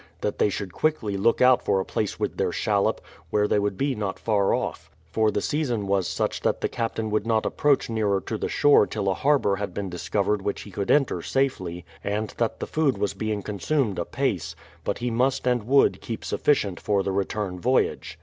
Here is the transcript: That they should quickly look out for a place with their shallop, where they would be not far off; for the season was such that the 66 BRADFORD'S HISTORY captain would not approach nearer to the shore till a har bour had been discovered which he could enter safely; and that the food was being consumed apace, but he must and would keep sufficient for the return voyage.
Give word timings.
That 0.21 0.39
they 0.39 0.49
should 0.49 0.73
quickly 0.73 1.15
look 1.15 1.41
out 1.41 1.63
for 1.63 1.79
a 1.79 1.85
place 1.85 2.19
with 2.19 2.37
their 2.37 2.51
shallop, 2.51 3.01
where 3.29 3.47
they 3.47 3.59
would 3.59 3.77
be 3.77 3.93
not 3.93 4.17
far 4.17 4.51
off; 4.51 4.89
for 5.11 5.29
the 5.29 5.41
season 5.43 5.85
was 5.85 6.07
such 6.07 6.41
that 6.41 6.59
the 6.61 6.65
66 6.65 6.75
BRADFORD'S 6.75 6.93
HISTORY 6.95 7.05
captain 7.05 7.11
would 7.11 7.27
not 7.27 7.45
approach 7.45 7.87
nearer 7.91 8.19
to 8.19 8.35
the 8.39 8.49
shore 8.49 8.87
till 8.87 9.07
a 9.09 9.13
har 9.13 9.37
bour 9.37 9.57
had 9.57 9.75
been 9.75 9.91
discovered 9.91 10.41
which 10.41 10.61
he 10.61 10.71
could 10.71 10.89
enter 10.89 11.21
safely; 11.21 11.85
and 12.03 12.33
that 12.39 12.59
the 12.59 12.65
food 12.65 12.97
was 12.97 13.13
being 13.13 13.43
consumed 13.43 13.99
apace, 13.99 14.55
but 14.83 14.97
he 14.97 15.11
must 15.11 15.45
and 15.47 15.67
would 15.67 16.01
keep 16.01 16.25
sufficient 16.25 16.79
for 16.79 17.03
the 17.03 17.11
return 17.11 17.59
voyage. 17.59 18.17